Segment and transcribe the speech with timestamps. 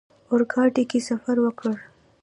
[0.31, 1.73] اورګاډي کې سفر وکړ.